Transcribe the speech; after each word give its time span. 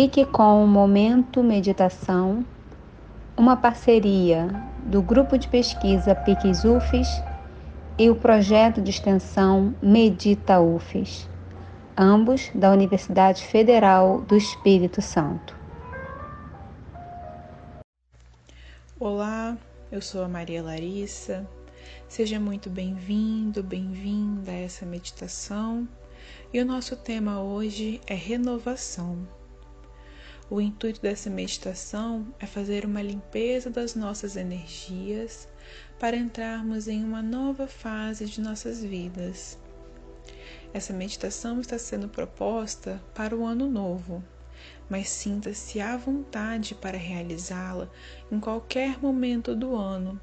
Fique 0.00 0.24
com 0.24 0.62
o 0.62 0.66
Momento 0.68 1.42
Meditação, 1.42 2.46
uma 3.36 3.56
parceria 3.56 4.46
do 4.84 5.02
Grupo 5.02 5.36
de 5.36 5.48
Pesquisa 5.48 6.14
PICS 6.14 6.62
UFES 6.62 7.08
e 7.98 8.08
o 8.08 8.14
projeto 8.14 8.80
de 8.80 8.90
extensão 8.90 9.74
Medita 9.82 10.60
UFES, 10.60 11.28
ambos 11.96 12.48
da 12.54 12.70
Universidade 12.70 13.44
Federal 13.44 14.20
do 14.20 14.36
Espírito 14.36 15.02
Santo. 15.02 15.56
Olá, 19.00 19.58
eu 19.90 20.00
sou 20.00 20.22
a 20.22 20.28
Maria 20.28 20.62
Larissa. 20.62 21.44
Seja 22.06 22.38
muito 22.38 22.70
bem-vindo, 22.70 23.64
bem-vinda 23.64 24.52
a 24.52 24.60
essa 24.60 24.86
meditação. 24.86 25.88
E 26.52 26.60
o 26.60 26.64
nosso 26.64 26.94
tema 26.94 27.42
hoje 27.42 28.00
é 28.06 28.14
renovação. 28.14 29.26
O 30.50 30.62
intuito 30.62 31.02
dessa 31.02 31.28
meditação 31.28 32.26
é 32.40 32.46
fazer 32.46 32.86
uma 32.86 33.02
limpeza 33.02 33.68
das 33.68 33.94
nossas 33.94 34.34
energias 34.34 35.46
para 36.00 36.16
entrarmos 36.16 36.88
em 36.88 37.04
uma 37.04 37.20
nova 37.20 37.66
fase 37.66 38.24
de 38.24 38.40
nossas 38.40 38.82
vidas. 38.82 39.58
Essa 40.72 40.94
meditação 40.94 41.60
está 41.60 41.78
sendo 41.78 42.08
proposta 42.08 42.98
para 43.14 43.36
o 43.36 43.44
ano 43.44 43.68
novo, 43.68 44.24
mas 44.88 45.10
sinta-se 45.10 45.82
à 45.82 45.98
vontade 45.98 46.74
para 46.74 46.96
realizá-la 46.96 47.90
em 48.32 48.40
qualquer 48.40 48.98
momento 49.02 49.54
do 49.54 49.76
ano, 49.76 50.18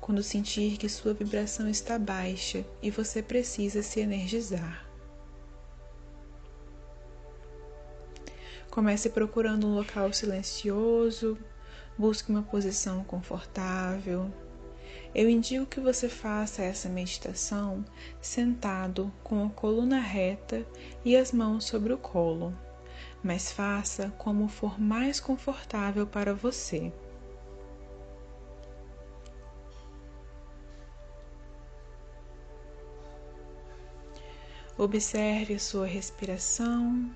quando 0.00 0.24
sentir 0.24 0.76
que 0.76 0.88
sua 0.88 1.14
vibração 1.14 1.68
está 1.68 1.96
baixa 2.00 2.66
e 2.82 2.90
você 2.90 3.22
precisa 3.22 3.80
se 3.80 4.00
energizar. 4.00 4.87
Comece 8.70 9.10
procurando 9.10 9.66
um 9.66 9.74
local 9.74 10.12
silencioso, 10.12 11.36
busque 11.96 12.30
uma 12.30 12.42
posição 12.42 13.02
confortável. 13.02 14.30
Eu 15.14 15.28
indico 15.28 15.66
que 15.66 15.80
você 15.80 16.08
faça 16.08 16.62
essa 16.62 16.88
meditação 16.88 17.84
sentado 18.20 19.12
com 19.24 19.46
a 19.46 19.50
coluna 19.50 19.98
reta 19.98 20.66
e 21.04 21.16
as 21.16 21.32
mãos 21.32 21.64
sobre 21.64 21.92
o 21.92 21.98
colo, 21.98 22.56
mas 23.22 23.50
faça 23.50 24.12
como 24.18 24.48
for 24.48 24.78
mais 24.80 25.18
confortável 25.18 26.06
para 26.06 26.34
você. 26.34 26.92
Observe 34.76 35.54
a 35.54 35.58
sua 35.58 35.86
respiração 35.86 37.10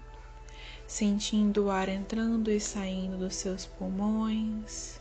sentindo 0.86 1.66
o 1.66 1.70
ar 1.70 1.88
entrando 1.88 2.50
e 2.50 2.60
saindo 2.60 3.16
dos 3.16 3.36
seus 3.36 3.66
pulmões. 3.66 5.00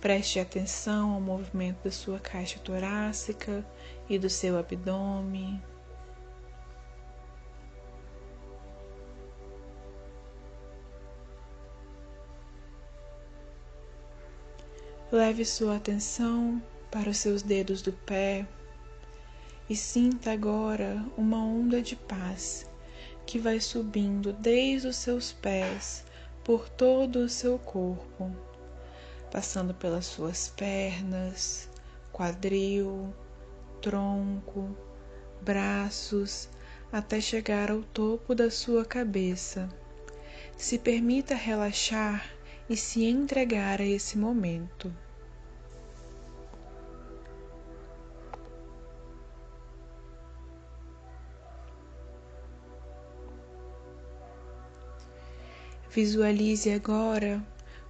Preste 0.00 0.38
atenção 0.38 1.14
ao 1.14 1.20
movimento 1.20 1.82
da 1.84 1.90
sua 1.90 2.18
caixa 2.18 2.58
torácica 2.60 3.66
e 4.08 4.18
do 4.18 4.28
seu 4.28 4.58
abdômen. 4.58 5.62
Leve 15.10 15.44
sua 15.44 15.76
atenção 15.76 16.62
para 16.90 17.08
os 17.08 17.16
seus 17.16 17.40
dedos 17.40 17.80
do 17.80 17.92
pé 17.92 18.46
e 19.68 19.74
sinta 19.74 20.32
agora 20.32 21.04
uma 21.16 21.38
onda 21.38 21.80
de 21.80 21.96
paz 21.96 22.68
que 23.26 23.38
vai 23.38 23.60
subindo 23.60 24.32
desde 24.32 24.88
os 24.88 24.96
seus 24.96 25.32
pés 25.32 26.04
por 26.44 26.68
todo 26.68 27.16
o 27.16 27.28
seu 27.28 27.58
corpo, 27.58 28.30
passando 29.32 29.74
pelas 29.74 30.06
suas 30.06 30.48
pernas, 30.48 31.68
quadril, 32.12 33.12
tronco, 33.82 34.76
braços, 35.42 36.48
até 36.92 37.20
chegar 37.20 37.70
ao 37.70 37.82
topo 37.82 38.34
da 38.34 38.50
sua 38.50 38.84
cabeça. 38.84 39.68
Se 40.56 40.78
permita 40.78 41.34
relaxar 41.34 42.30
e 42.70 42.76
se 42.76 43.04
entregar 43.04 43.80
a 43.80 43.84
esse 43.84 44.16
momento. 44.16 44.94
Visualize 55.96 56.70
agora 56.70 57.42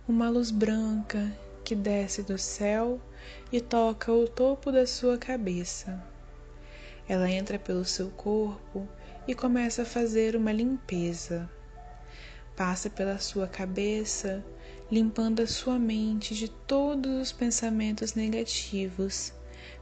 uma 0.06 0.31
luz 0.31 0.53
branca 0.53 1.37
que 1.65 1.75
desce 1.75 2.22
do 2.22 2.39
céu 2.39 3.00
e 3.50 3.61
toca 3.61 4.12
o 4.12 4.28
topo 4.28 4.71
da 4.71 4.87
sua 4.87 5.19
cabeça. 5.19 6.00
Ela 7.09 7.28
entra 7.28 7.59
pelo 7.59 7.84
seu 7.84 8.09
corpo 8.11 8.89
e 9.27 9.34
começa 9.34 9.83
a 9.83 9.84
fazer 9.84 10.37
uma 10.37 10.53
limpeza. 10.53 11.50
Passa 12.55 12.89
pela 12.89 13.19
sua 13.19 13.49
cabeça, 13.49 14.47
limpando 14.88 15.43
a 15.43 15.47
sua 15.49 15.77
mente 15.77 16.33
de 16.33 16.49
todos 16.49 17.11
os 17.21 17.33
pensamentos 17.33 18.15
negativos, 18.15 19.33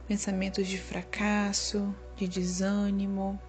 pensamentos 0.07 0.65
de 0.65 0.79
fracasso, 0.79 1.93
de 2.15 2.27
desânimo, 2.27 3.39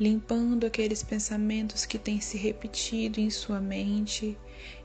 limpando 0.00 0.66
aqueles 0.66 1.02
pensamentos 1.02 1.84
que 1.84 1.98
têm 1.98 2.22
se 2.22 2.38
repetido 2.38 3.20
em 3.20 3.28
sua 3.28 3.60
mente 3.60 4.34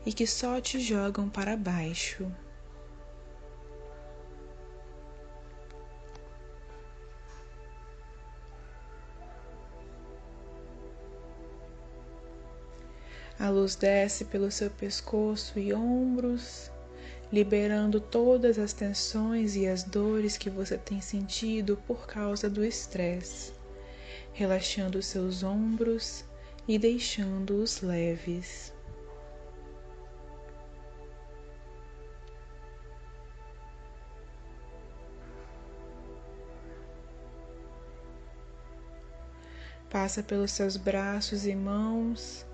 e 0.06 0.12
que 0.12 0.28
só 0.28 0.59
te 0.59 0.78
jogam 0.78 1.30
para 1.30 1.56
baixo. 1.56 2.30
A 13.40 13.50
luz 13.50 13.78
desce 13.78 14.26
pelo 14.26 14.52
seu 14.52 14.70
pescoço 14.70 15.58
e 15.58 15.74
ombros, 15.74 16.70
liberando 17.32 18.02
todas 18.02 18.59
as 18.59 18.74
tensões 18.74 19.56
e 19.56 19.66
as 19.66 19.84
dores 19.84 20.38
que 20.38 20.50
você 20.50 20.78
tem 20.78 21.00
sentido 21.00 21.82
por 21.88 22.06
causa 22.06 22.50
do 22.50 22.66
estresse 22.66 23.55
relaxando 24.35 25.01
seus 25.01 25.44
ombros 25.44 26.25
e 26.68 26.78
deixando-os 26.78 27.81
leves. 27.81 28.73
Passa 39.90 40.22
pelos 40.22 40.52
seus 40.52 40.75
braços 40.75 41.47
e 41.47 41.56
mãos, 41.56 42.46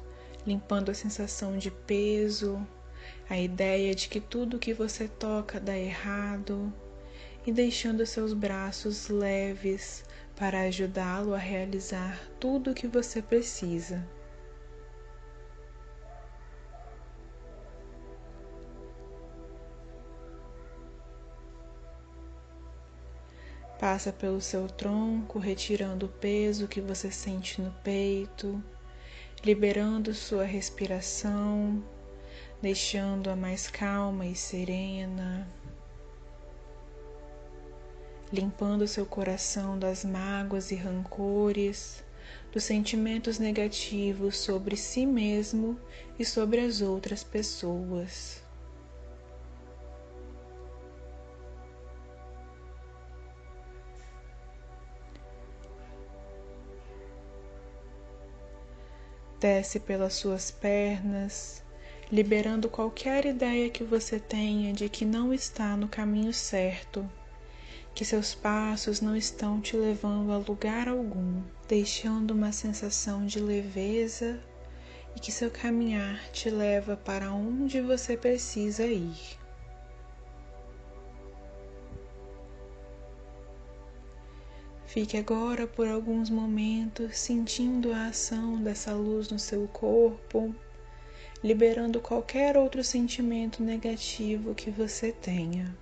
limpando 0.46 0.92
a 0.92 0.94
sensação 0.94 1.58
de 1.58 1.72
peso, 1.72 2.64
a 3.28 3.40
ideia 3.40 3.96
de 3.96 4.08
que 4.08 4.22
tudo 4.22 4.60
que 4.60 4.72
você 4.72 5.08
toca 5.08 5.60
dá 5.60 5.76
errado, 5.76 6.72
e 7.44 7.52
deixando 7.52 8.06
seus 8.06 8.34
braços 8.34 9.10
leves, 9.10 10.04
para 10.36 10.62
ajudá-lo 10.62 11.34
a 11.34 11.38
realizar 11.38 12.20
tudo 12.40 12.72
o 12.72 12.74
que 12.74 12.88
você 12.88 13.22
precisa. 13.22 14.06
Passa 23.80 24.14
pelo 24.14 24.40
seu 24.40 24.68
tronco, 24.68 25.40
retirando 25.40 26.06
o 26.06 26.10
peso 26.10 26.68
que 26.68 26.80
você 26.80 27.10
sente 27.10 27.60
no 27.62 27.72
peito, 27.84 28.64
liberando 29.44 30.14
sua 30.14 30.44
respiração, 30.44 31.84
deixando-a 32.62 33.36
mais 33.36 33.68
calma 33.68 34.26
e 34.28 34.36
serena 34.36 35.48
limpando 38.32 38.88
seu 38.88 39.06
coração 39.06 39.78
das 39.78 40.06
mágoas 40.06 40.72
e 40.72 40.76
rancores, 40.76 42.04
dos 42.52 42.64
sentimentos 42.64 43.40
negativos 43.40 44.38
sobre 44.38 44.78
si 44.78 45.06
mesmo 45.06 45.78
e 46.18 46.24
sobre 46.24 46.62
as 46.62 46.82
outras 46.82 47.24
pessoas. 47.24 48.42
Desce 59.40 59.80
pelas 59.80 60.14
suas 60.14 60.52
pernas, 60.52 61.64
liberando 62.12 62.70
qualquer 62.70 63.26
ideia 63.26 63.72
que 63.72 63.84
você 63.84 64.20
tenha 64.20 64.72
de 64.72 64.88
que 64.88 65.04
não 65.04 65.34
está 65.34 65.76
no 65.76 65.88
caminho 65.88 66.32
certo 66.32 67.10
que 67.94 68.06
seus 68.06 68.34
passos 68.34 69.02
não 69.02 69.16
estão 69.16 69.60
te 69.60 69.76
levando 69.76 70.32
a 70.32 70.38
lugar 70.38 70.88
algum, 70.88 71.42
deixando 71.68 72.32
uma 72.32 72.52
sensação 72.52 73.26
de 73.26 73.40
leveza 73.40 74.40
e 75.16 75.20
que 75.20 75.32
seu 75.32 75.52
caminhar 75.52 76.20
te 76.32 76.50
leva 76.50 76.96
para 76.96 77.32
onde 77.32 77.82
você 77.82 78.16
precisa 78.16 78.86
ir. 78.86 79.40
Fique 84.86 85.16
agora 85.16 85.66
por 85.66 85.88
alguns 85.88 86.30
momentos 86.30 87.18
sentindo 87.18 87.94
a 87.94 88.08
ação 88.08 88.62
dessa 88.62 88.94
luz 88.94 89.30
no 89.30 89.40
seu 89.40 89.66
corpo, 89.70 90.54
liberando 91.42 92.02
qualquer 92.02 92.58
outro 92.58 92.84
sentimento 92.84 93.64
negativo 93.64 94.54
que 94.54 94.70
você 94.70 95.14
tenha. 95.14 95.74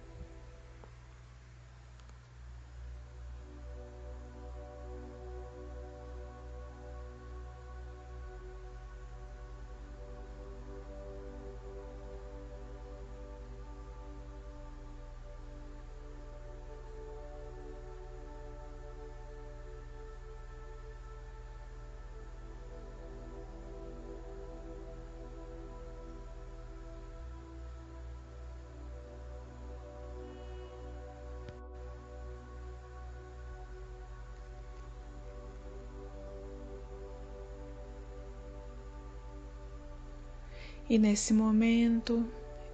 E 40.90 40.98
nesse 40.98 41.36
momento, 41.36 42.26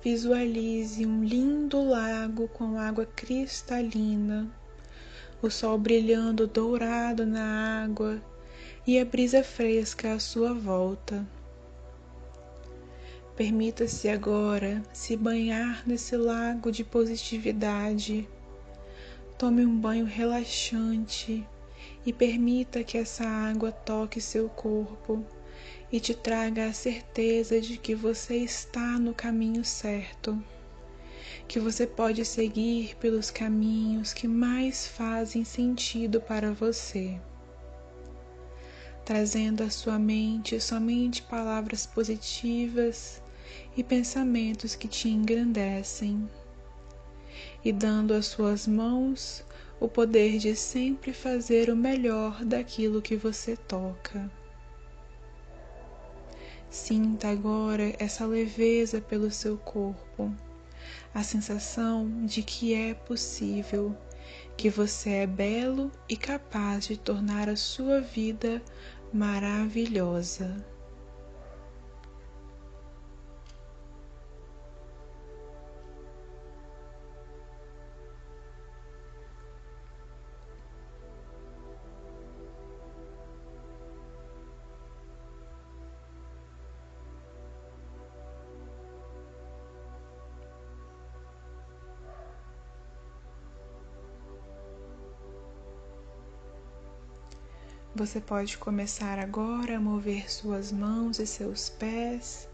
visualize 0.01 1.05
um 1.05 1.21
lindo 1.21 1.83
lago 1.83 2.47
com 2.47 2.79
água 2.79 3.05
cristalina, 3.05 4.49
o 5.41 5.49
sol 5.49 5.77
brilhando 5.77 6.47
dourado 6.47 7.25
na 7.25 7.83
água 7.83 8.21
e 8.87 8.97
a 8.97 9.03
brisa 9.03 9.43
fresca 9.43 10.13
à 10.13 10.19
sua 10.19 10.53
volta. 10.53 11.27
Permita-se 13.35 14.07
agora 14.07 14.81
se 14.93 15.17
banhar 15.17 15.83
nesse 15.85 16.15
lago 16.15 16.71
de 16.71 16.85
positividade. 16.85 18.29
Tome 19.37 19.65
um 19.65 19.77
banho 19.77 20.05
relaxante 20.05 21.45
e 22.05 22.13
permita 22.13 22.81
que 22.81 22.97
essa 22.97 23.27
água 23.27 23.73
toque 23.73 24.21
seu 24.21 24.47
corpo 24.47 25.25
e 25.95 25.99
te 26.01 26.13
traga 26.13 26.65
a 26.65 26.73
certeza 26.73 27.61
de 27.61 27.77
que 27.77 27.95
você 27.95 28.35
está 28.35 28.99
no 28.99 29.13
caminho 29.13 29.63
certo, 29.63 30.37
que 31.47 31.57
você 31.57 31.87
pode 31.87 32.25
seguir 32.25 32.97
pelos 32.97 33.31
caminhos 33.31 34.11
que 34.11 34.27
mais 34.27 34.85
fazem 34.85 35.45
sentido 35.45 36.19
para 36.19 36.51
você, 36.51 37.17
trazendo 39.05 39.63
à 39.63 39.69
sua 39.69 39.97
mente 39.97 40.59
somente 40.59 41.21
palavras 41.21 41.85
positivas 41.85 43.21
e 43.77 43.81
pensamentos 43.81 44.75
que 44.75 44.89
te 44.89 45.07
engrandecem, 45.07 46.29
e 47.63 47.71
dando 47.71 48.13
às 48.13 48.25
suas 48.25 48.67
mãos 48.67 49.45
o 49.79 49.87
poder 49.87 50.39
de 50.39 50.57
sempre 50.57 51.13
fazer 51.13 51.69
o 51.69 51.75
melhor 51.75 52.43
daquilo 52.43 53.01
que 53.01 53.15
você 53.15 53.55
toca. 53.55 54.29
Sinta 56.77 57.29
agora 57.29 57.95
essa 57.97 58.25
leveza 58.25 58.99
pelo 58.99 59.31
seu 59.31 59.57
corpo, 59.57 60.29
a 61.13 61.23
sensação 61.23 62.25
de 62.25 62.43
que 62.43 62.73
é 62.73 62.93
possível, 62.93 63.97
que 64.57 64.69
você 64.69 65.09
é 65.11 65.25
belo 65.25 65.89
e 66.07 66.17
capaz 66.17 66.85
de 66.85 66.97
tornar 66.97 67.47
a 67.47 67.55
sua 67.55 68.01
vida 68.01 68.61
maravilhosa. 69.13 70.53
Você 97.95 98.19
pode 98.19 98.57
começar 98.57 99.17
agora 99.17 99.77
a 99.77 99.79
mover 99.79 100.29
suas 100.29 100.69
mãos 100.69 101.17
e 101.17 101.25
seus 101.25 101.69
pés 101.69 102.45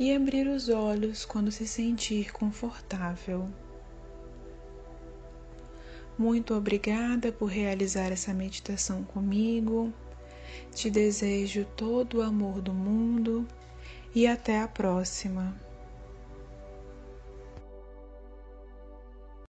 e 0.00 0.12
abrir 0.12 0.48
os 0.48 0.68
olhos 0.68 1.24
quando 1.24 1.52
se 1.52 1.64
sentir 1.64 2.32
confortável. 2.32 3.48
Muito 6.18 6.54
obrigada 6.54 7.30
por 7.30 7.46
realizar 7.46 8.10
essa 8.10 8.34
meditação 8.34 9.04
comigo. 9.04 9.92
Te 10.72 10.90
desejo 10.90 11.64
todo 11.76 12.18
o 12.18 12.22
amor 12.22 12.60
do 12.60 12.74
mundo 12.74 13.46
e 14.12 14.26
até 14.26 14.60
a 14.60 14.66
próxima. 14.66 15.54